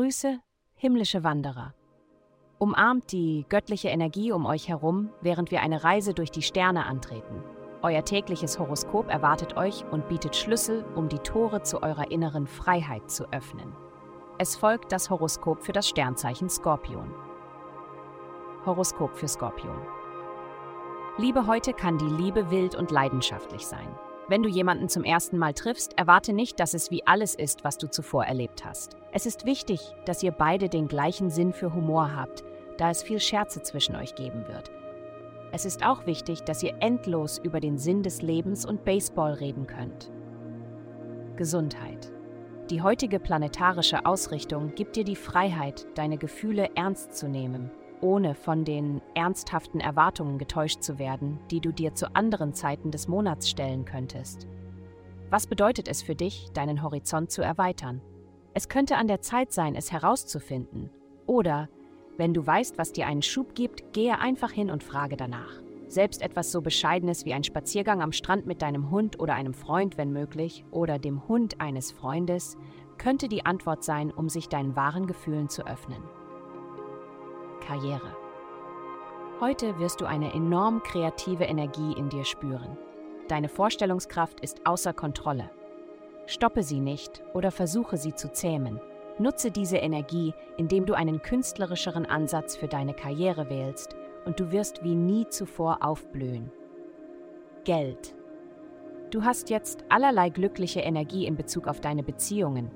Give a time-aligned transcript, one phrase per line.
[0.00, 0.40] Grüße,
[0.76, 1.74] himmlische Wanderer.
[2.56, 7.44] Umarmt die göttliche Energie um euch herum, während wir eine Reise durch die Sterne antreten.
[7.82, 13.10] Euer tägliches Horoskop erwartet euch und bietet Schlüssel, um die Tore zu eurer inneren Freiheit
[13.10, 13.76] zu öffnen.
[14.38, 17.12] Es folgt das Horoskop für das Sternzeichen Skorpion.
[18.64, 19.82] Horoskop für Skorpion.
[21.18, 23.94] Liebe heute kann die Liebe wild und leidenschaftlich sein.
[24.30, 27.78] Wenn du jemanden zum ersten Mal triffst, erwarte nicht, dass es wie alles ist, was
[27.78, 28.96] du zuvor erlebt hast.
[29.10, 32.44] Es ist wichtig, dass ihr beide den gleichen Sinn für Humor habt,
[32.78, 34.70] da es viel Scherze zwischen euch geben wird.
[35.50, 39.66] Es ist auch wichtig, dass ihr endlos über den Sinn des Lebens und Baseball reden
[39.66, 40.12] könnt.
[41.34, 42.12] Gesundheit.
[42.70, 48.64] Die heutige planetarische Ausrichtung gibt dir die Freiheit, deine Gefühle ernst zu nehmen ohne von
[48.64, 53.84] den ernsthaften Erwartungen getäuscht zu werden, die du dir zu anderen Zeiten des Monats stellen
[53.84, 54.46] könntest.
[55.30, 58.00] Was bedeutet es für dich, deinen Horizont zu erweitern?
[58.52, 60.90] Es könnte an der Zeit sein, es herauszufinden.
[61.26, 61.68] Oder,
[62.16, 65.62] wenn du weißt, was dir einen Schub gibt, gehe einfach hin und frage danach.
[65.86, 69.98] Selbst etwas so Bescheidenes wie ein Spaziergang am Strand mit deinem Hund oder einem Freund,
[69.98, 72.56] wenn möglich, oder dem Hund eines Freundes,
[72.98, 76.02] könnte die Antwort sein, um sich deinen wahren Gefühlen zu öffnen.
[77.70, 78.16] Karriere.
[79.38, 82.76] Heute wirst du eine enorm kreative Energie in dir spüren.
[83.28, 85.50] Deine Vorstellungskraft ist außer Kontrolle.
[86.26, 88.80] Stoppe sie nicht oder versuche sie zu zähmen.
[89.20, 94.82] Nutze diese Energie, indem du einen künstlerischeren Ansatz für deine Karriere wählst und du wirst
[94.82, 96.50] wie nie zuvor aufblühen.
[97.62, 98.16] Geld.
[99.12, 102.72] Du hast jetzt allerlei glückliche Energie in Bezug auf deine Beziehungen.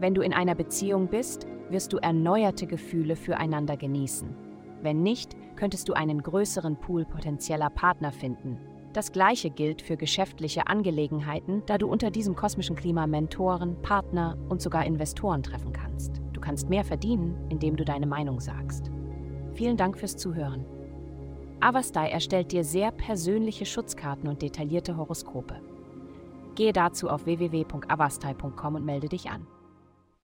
[0.00, 4.34] Wenn du in einer Beziehung bist, wirst du erneuerte Gefühle füreinander genießen.
[4.82, 8.58] Wenn nicht, könntest du einen größeren Pool potenzieller Partner finden.
[8.92, 14.62] Das gleiche gilt für geschäftliche Angelegenheiten, da du unter diesem kosmischen Klima Mentoren, Partner und
[14.62, 16.22] sogar Investoren treffen kannst.
[16.32, 18.90] Du kannst mehr verdienen, indem du deine Meinung sagst.
[19.54, 20.64] Vielen Dank fürs Zuhören.
[21.60, 25.60] Avastai erstellt dir sehr persönliche Schutzkarten und detaillierte Horoskope.
[26.54, 29.46] Gehe dazu auf www.avastai.com und melde dich an.